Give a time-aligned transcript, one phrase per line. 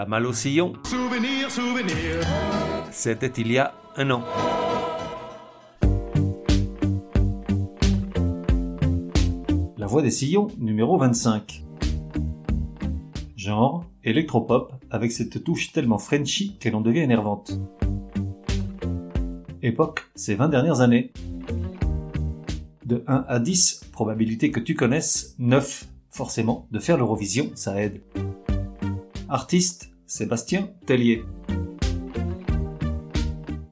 [0.00, 0.72] La malle au sillon.
[0.84, 2.26] Souvenir, souvenir.
[2.90, 4.24] C'était il y a un an.
[9.76, 11.64] La voix des sillons, numéro 25.
[13.36, 17.60] Genre, électropop, avec cette touche tellement frenchy qu'elle en devient énervante.
[19.60, 21.12] Époque, ces 20 dernières années.
[22.86, 25.88] De 1 à 10, probabilité que tu connaisses, 9.
[26.08, 28.00] Forcément, de faire l'Eurovision, ça aide.
[29.32, 31.22] Artiste, Sébastien Tellier.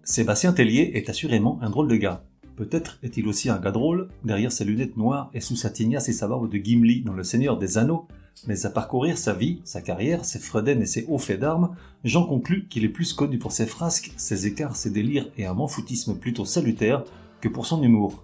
[0.04, 2.22] Sébastien Tellier est assurément un drôle de gars.
[2.54, 6.12] Peut-être est-il aussi un gars drôle, derrière ses lunettes noires et sous sa tignasse et
[6.12, 8.06] sa barbe de Gimli dans Le Seigneur des Anneaux,
[8.46, 12.24] mais à parcourir sa vie, sa carrière, ses fredaines et ses hauts faits d'armes, j'en
[12.24, 16.16] conclus qu'il est plus connu pour ses frasques, ses écarts, ses délires et un manfoutisme
[16.16, 17.02] plutôt salutaire
[17.40, 18.22] que pour son humour.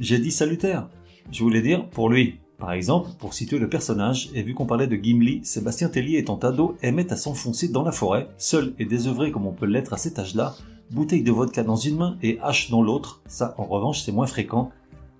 [0.00, 0.90] J'ai dit salutaire.
[1.30, 2.40] Je voulais dire pour lui.
[2.64, 6.38] Par exemple, pour situer le personnage, et vu qu'on parlait de Gimli, Sébastien Tellier étant
[6.38, 9.98] ado aimait à s'enfoncer dans la forêt, seul et désœuvré comme on peut l'être à
[9.98, 10.54] cet âge-là,
[10.90, 14.26] bouteille de vodka dans une main et hache dans l'autre, ça en revanche c'est moins
[14.26, 14.70] fréquent,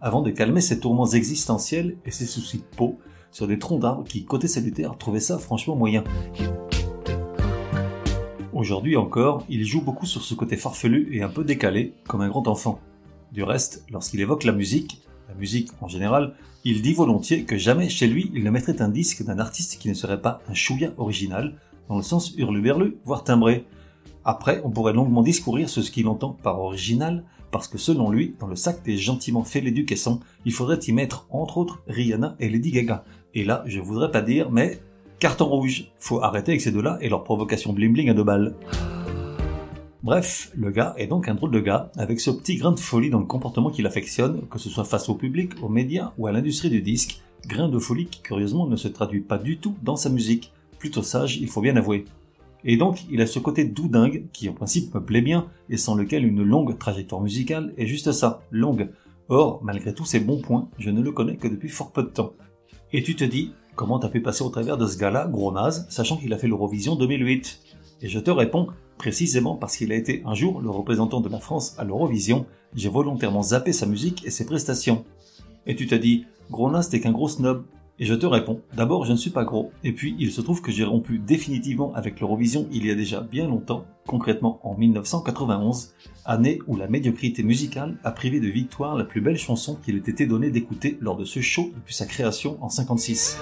[0.01, 2.95] avant de calmer ses tourments existentiels et ses soucis de peau
[3.31, 6.03] sur des troncs d'arbres qui, côté salutaire, trouvaient ça franchement moyen.
[8.55, 12.29] Aujourd'hui encore, il joue beaucoup sur ce côté farfelu et un peu décalé, comme un
[12.29, 12.81] grand enfant.
[13.33, 15.04] Du reste, lorsqu'il évoque la musique,
[15.39, 19.25] musique en général, il dit volontiers que jamais chez lui il ne mettrait un disque
[19.25, 21.55] d'un artiste qui ne serait pas un chouïa original,
[21.89, 23.67] dans le sens hurluberlu, voire timbré.
[24.25, 28.35] Après, on pourrait longuement discourir sur ce qu'il entend par original, parce que selon lui,
[28.41, 32.37] dans le sac des gentiment fêlés du caisson, il faudrait y mettre entre autres Rihanna
[32.41, 33.05] et Lady Gaga.
[33.35, 34.81] Et là, je voudrais pas dire, mais
[35.19, 35.93] carton rouge.
[35.99, 38.55] Faut arrêter avec ces deux-là et leur provocation bling bling à deux balles.
[40.05, 43.09] Bref, le gars est donc un drôle de gars, avec ce petit grain de folie
[43.09, 46.33] dans le comportement qu'il affectionne, que ce soit face au public, aux médias ou à
[46.33, 49.97] l'industrie du disque, grain de folie qui curieusement ne se traduit pas du tout dans
[49.97, 52.05] sa musique, plutôt sage, il faut bien avouer.
[52.65, 55.95] Et donc, il a ce côté doudingue, qui en principe me plaît bien, et sans
[55.95, 58.91] lequel une longue trajectoire musicale est juste ça, longue.
[59.31, 62.09] Or, malgré tous ses bons points, je ne le connais que depuis fort peu de
[62.09, 62.35] temps.
[62.93, 65.87] Et tu te dis, comment t'as pu passer au travers de ce gars-là, gros naze,
[65.89, 67.59] sachant qu'il a fait l'Eurovision 2008
[68.03, 68.69] Et je te réponds,
[68.99, 72.89] précisément parce qu'il a été un jour le représentant de la France à l'Eurovision, j'ai
[72.89, 75.05] volontairement zappé sa musique et ses prestations.
[75.67, 77.65] Et tu te dis, gros naze t'es qu'un gros snob.
[78.01, 80.61] Et je te réponds, d'abord je ne suis pas gros, et puis il se trouve
[80.61, 85.95] que j'ai rompu définitivement avec l'Eurovision il y a déjà bien longtemps, concrètement en 1991,
[86.25, 89.99] année où la médiocrité musicale a privé de victoire la plus belle chanson qu'il ait
[89.99, 93.39] été donné d'écouter lors de ce show depuis sa création en 56.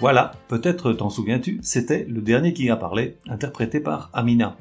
[0.00, 4.56] Voilà, peut-être t'en souviens-tu, c'était le dernier qui a parlé, interprété par Amina.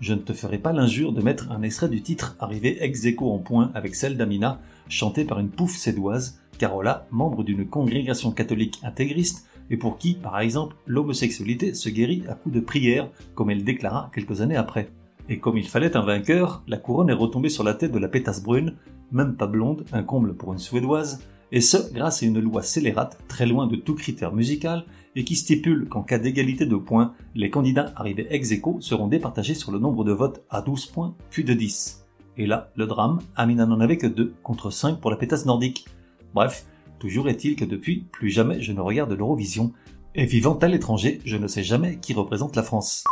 [0.00, 3.30] Je ne te ferai pas l'injure de mettre un extrait du titre arrivé ex aequo
[3.30, 8.80] en point avec celle d'Amina, chantée par une pouffe sédoise, Carola, membre d'une congrégation catholique
[8.82, 13.64] intégriste, et pour qui, par exemple, l'homosexualité se guérit à coups de prière, comme elle
[13.64, 14.88] déclara quelques années après.
[15.28, 18.08] Et comme il fallait un vainqueur, la couronne est retombée sur la tête de la
[18.08, 18.76] pétasse brune,
[19.12, 21.20] même pas blonde, un comble pour une suédoise,
[21.50, 24.84] et ce, grâce à une loi scélérate, très loin de tout critère musical,
[25.16, 29.54] et qui stipule qu'en cas d'égalité de points, les candidats arrivés ex aequo seront départagés
[29.54, 32.06] sur le nombre de votes à 12 points, puis de 10.
[32.36, 35.86] Et là, le drame, Amina n'en avait que 2, contre 5 pour la pétasse nordique.
[36.34, 36.66] Bref,
[36.98, 39.72] toujours est-il que depuis, plus jamais je ne regarde l'Eurovision,
[40.14, 43.04] et vivant à l'étranger, je ne sais jamais qui représente la France.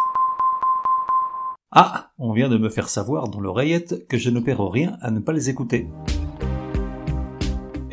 [1.73, 5.11] Ah, on vient de me faire savoir dans l'oreillette que je ne perds rien à
[5.11, 5.89] ne pas les écouter.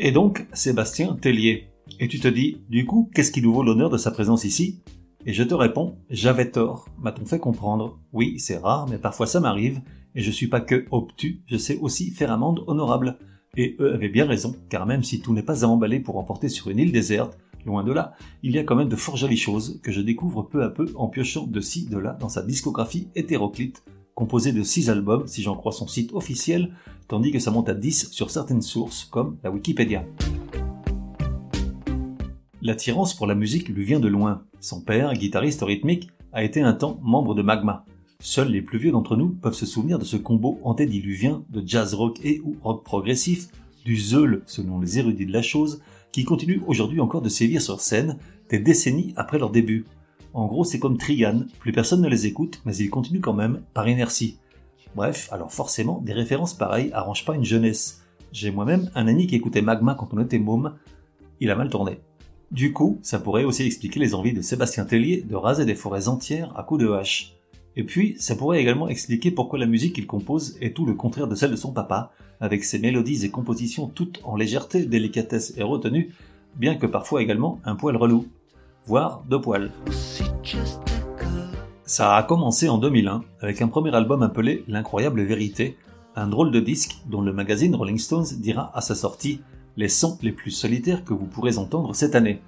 [0.00, 1.68] Et donc, Sébastien Tellier.
[2.00, 4.82] Et tu te dis, du coup, qu'est-ce qui nous vaut l'honneur de sa présence ici?
[5.24, 8.00] Et je te réponds, j'avais tort, m'a-t-on fait comprendre?
[8.12, 9.80] Oui, c'est rare, mais parfois ça m'arrive,
[10.16, 13.18] et je suis pas que obtus, je sais aussi faire amende honorable.
[13.56, 16.48] Et eux avaient bien raison, car même si tout n'est pas à emballer pour emporter
[16.48, 19.36] sur une île déserte, loin de là, il y a quand même de fort jolies
[19.36, 22.42] choses que je découvre peu à peu en piochant de ci, de là dans sa
[22.42, 23.84] discographie hétéroclite,
[24.14, 26.70] composée de 6 albums si j'en crois son site officiel,
[27.08, 30.04] tandis que ça monte à 10 sur certaines sources comme la Wikipédia.
[32.62, 34.42] L'attirance pour la musique lui vient de loin.
[34.60, 37.84] Son père, guitariste rythmique, a été un temps membre de Magma.
[38.20, 41.92] Seuls les plus vieux d'entre nous peuvent se souvenir de ce combo antédiluvien de jazz
[41.92, 43.48] rock et ou rock progressif,
[43.84, 47.80] du zeul selon les érudits de la chose, qui continue aujourd'hui encore de sévir sur
[47.80, 48.16] scène
[48.48, 49.84] des décennies après leur début.
[50.34, 53.62] En gros, c'est comme Trigan, plus personne ne les écoute, mais ils continuent quand même,
[53.72, 54.38] par inertie.
[54.96, 58.02] Bref, alors forcément, des références pareilles arrangent pas une jeunesse.
[58.32, 60.74] J'ai moi-même un ami qui écoutait Magma quand on était môme,
[61.38, 62.00] il a mal tourné.
[62.50, 66.08] Du coup, ça pourrait aussi expliquer les envies de Sébastien Tellier de raser des forêts
[66.08, 67.36] entières à coups de hache.
[67.76, 71.28] Et puis, ça pourrait également expliquer pourquoi la musique qu'il compose est tout le contraire
[71.28, 72.10] de celle de son papa,
[72.40, 76.12] avec ses mélodies et compositions toutes en légèreté, délicatesse et retenue,
[76.56, 78.26] bien que parfois également un poil relou,
[78.86, 79.70] voire deux poils.
[81.84, 85.76] Ça a commencé en 2001 avec un premier album appelé L'incroyable vérité,
[86.16, 89.40] un drôle de disque dont le magazine Rolling Stones dira à sa sortie
[89.76, 92.40] les sons les plus solitaires que vous pourrez entendre cette année.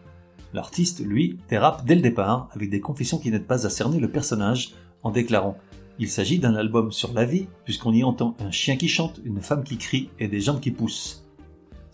[0.55, 4.11] L'artiste, lui, dérape dès le départ avec des confessions qui n'aident pas à cerner le
[4.11, 5.59] personnage en déclarant
[5.99, 9.43] Il s'agit d'un album sur la vie puisqu'on y entend un chien qui chante, une
[9.43, 11.25] femme qui crie et des jambes qui poussent.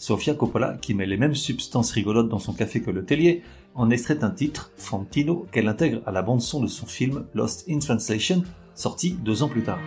[0.03, 3.45] Sofia Coppola, qui met les mêmes substances rigolotes dans son café que le tellier,
[3.77, 7.79] en extrait un titre, Fantino, qu'elle intègre à la bande-son de son film Lost in
[7.79, 8.43] Translation,
[8.75, 9.79] sorti deux ans plus tard.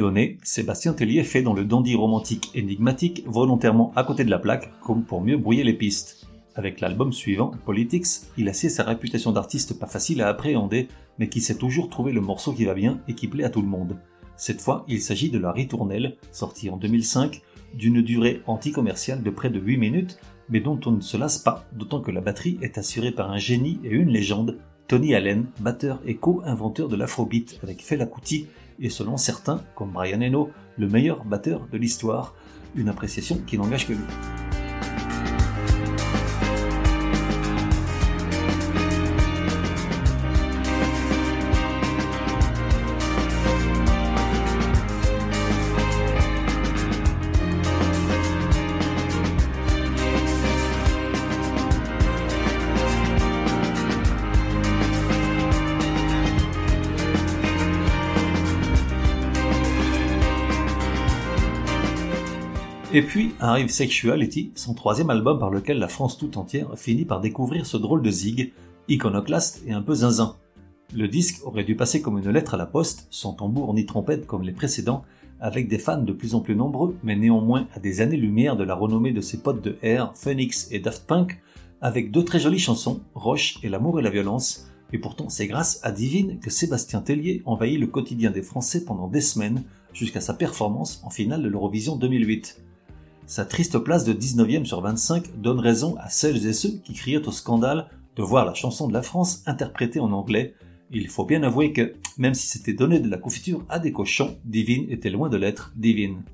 [0.00, 4.72] Donné, Sébastien Tellier fait dans le dandy romantique énigmatique volontairement à côté de la plaque,
[4.80, 6.26] comme pour mieux brouiller les pistes.
[6.54, 8.06] Avec l'album suivant, Politics,
[8.38, 10.88] il assied sa réputation d'artiste pas facile à appréhender,
[11.18, 13.60] mais qui sait toujours trouver le morceau qui va bien et qui plaît à tout
[13.60, 13.98] le monde.
[14.38, 17.42] Cette fois, il s'agit de La Ritournelle, sortie en 2005,
[17.74, 20.18] d'une durée anti-commerciale de près de 8 minutes,
[20.48, 23.38] mais dont on ne se lasse pas, d'autant que la batterie est assurée par un
[23.38, 24.56] génie et une légende,
[24.88, 28.46] Tony Allen, batteur et co-inventeur de l'afrobeat avec Fela Kuti
[28.80, 32.34] et selon certains, comme Brian Eno, le meilleur batteur de l'histoire,
[32.74, 34.49] une appréciation qui n'engage que lui.
[62.92, 67.20] Et puis arrive Sexuality, son troisième album par lequel la France tout entière finit par
[67.20, 68.52] découvrir ce drôle de zig,
[68.88, 70.34] iconoclaste et un peu zinzin.
[70.92, 74.26] Le disque aurait dû passer comme une lettre à la poste, sans tambour ni trompette
[74.26, 75.04] comme les précédents,
[75.38, 78.74] avec des fans de plus en plus nombreux, mais néanmoins à des années-lumière de la
[78.74, 81.40] renommée de ses potes de Air, Phoenix et Daft Punk,
[81.80, 85.78] avec deux très jolies chansons, Roche et L'amour et la violence, et pourtant c'est grâce
[85.84, 90.34] à Divine que Sébastien Tellier envahit le quotidien des Français pendant des semaines, jusqu'à sa
[90.34, 92.60] performance en finale de l'Eurovision 2008.
[93.30, 97.28] Sa triste place de 19e sur 25 donne raison à celles et ceux qui criaient
[97.28, 97.86] au scandale
[98.16, 100.56] de voir la chanson de la France interprétée en anglais.
[100.90, 104.36] Il faut bien avouer que, même si c'était donné de la confiture à des cochons,
[104.44, 106.24] Divine était loin de l'être divine.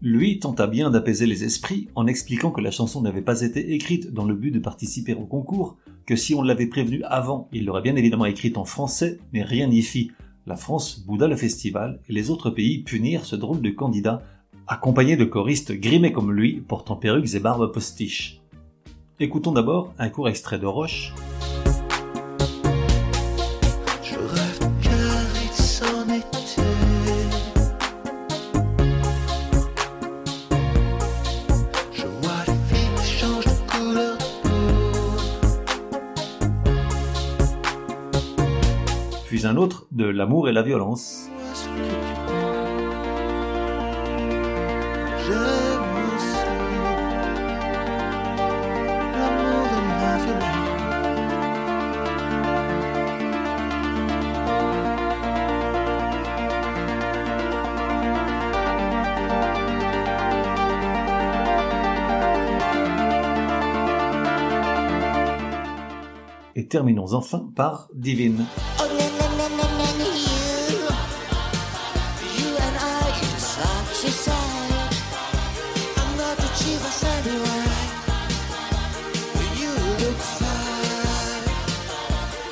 [0.00, 4.14] Lui tenta bien d'apaiser les esprits en expliquant que la chanson n'avait pas été écrite
[4.14, 5.76] dans le but de participer au concours,
[6.06, 9.66] que si on l'avait prévenu avant, il l'aurait bien évidemment écrite en français, mais rien
[9.66, 10.10] n'y fit.
[10.46, 14.22] La France bouda le festival et les autres pays punirent ce drôle de candidat
[14.68, 18.40] accompagné de choristes grimés comme lui, portant perruques et barbes postiches.
[19.20, 21.12] Écoutons d'abord un court extrait de Roche.
[39.28, 41.28] Puis un autre de L'amour et la violence.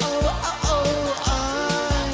[0.03, 2.13] Oh, I'm,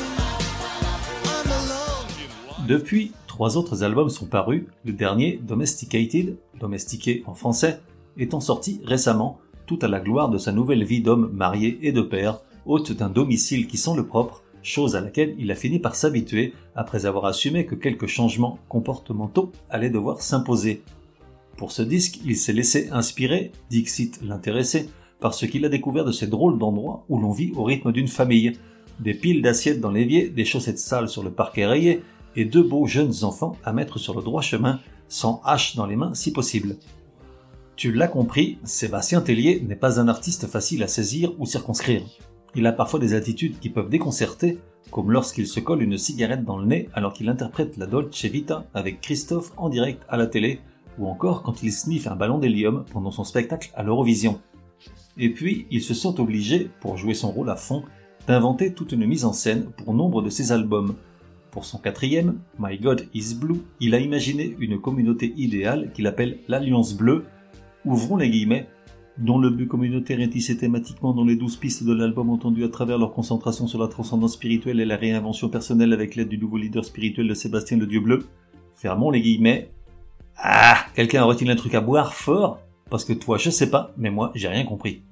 [1.26, 2.66] I'm alone.
[2.66, 7.80] Depuis, trois autres albums sont parus, le dernier, Domesticated, domestiqué en français,
[8.16, 9.38] étant sorti récemment,
[9.82, 13.66] à la gloire de sa nouvelle vie d'homme marié et de père, hôte d'un domicile
[13.66, 17.64] qui sent le propre, chose à laquelle il a fini par s'habituer après avoir assumé
[17.66, 20.82] que quelques changements comportementaux allaient devoir s'imposer.
[21.56, 24.88] Pour ce disque, il s'est laissé inspirer, Dixit l'intéressé,
[25.20, 28.08] par ce qu'il a découvert de ces drôles d'endroits où l'on vit au rythme d'une
[28.08, 28.52] famille.
[29.00, 32.02] Des piles d'assiettes dans l'évier, des chaussettes sales sur le parquet rayé,
[32.36, 35.96] et deux beaux jeunes enfants à mettre sur le droit chemin, sans hache dans les
[35.96, 36.76] mains si possible.
[37.80, 42.02] Tu l'as compris, Sébastien Tellier n'est pas un artiste facile à saisir ou circonscrire.
[42.54, 44.58] Il a parfois des attitudes qui peuvent déconcerter,
[44.90, 48.66] comme lorsqu'il se colle une cigarette dans le nez alors qu'il interprète la Dolce Vita
[48.74, 50.60] avec Christophe en direct à la télé,
[50.98, 54.42] ou encore quand il sniffe un ballon d'hélium pendant son spectacle à l'Eurovision.
[55.16, 57.82] Et puis, il se sent obligé, pour jouer son rôle à fond,
[58.26, 60.96] d'inventer toute une mise en scène pour nombre de ses albums.
[61.50, 66.40] Pour son quatrième, My God is Blue, il a imaginé une communauté idéale qu'il appelle
[66.46, 67.24] l'Alliance Bleue,
[67.84, 68.68] ouvrons les guillemets,
[69.18, 72.68] dont le but communautaire est tissé thématiquement dans les douze pistes de l'album entendu à
[72.68, 76.56] travers leur concentration sur la transcendance spirituelle et la réinvention personnelle avec l'aide du nouveau
[76.56, 78.26] leader spirituel de Sébastien le Dieu Bleu?
[78.74, 79.70] Fermons les guillemets.
[80.36, 82.60] Ah, quelqu'un a-t-il un truc à boire fort?
[82.88, 85.02] Parce que toi, je sais pas, mais moi, j'ai rien compris.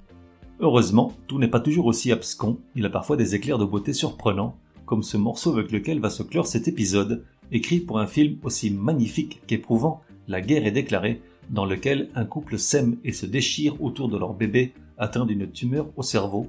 [0.59, 4.57] Heureusement, tout n'est pas toujours aussi abscon, il a parfois des éclairs de beauté surprenants,
[4.85, 8.71] comme ce morceau avec lequel va se clore cet épisode, écrit pour un film aussi
[8.71, 14.09] magnifique qu'éprouvant, La guerre est déclarée, dans lequel un couple s'aime et se déchire autour
[14.09, 16.47] de leur bébé atteint d'une tumeur au cerveau.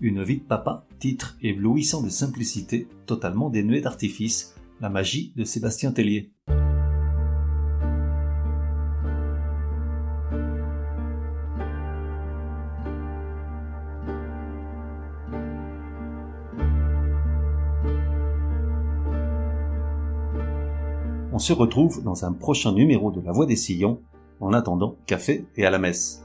[0.00, 5.92] Une vie de papa, titre éblouissant de simplicité, totalement dénué d'artifice, la magie de Sébastien
[5.92, 6.30] Tellier.
[21.32, 24.02] On se retrouve dans un prochain numéro de La Voix des Sillons.
[24.40, 26.24] En attendant, café et à la messe.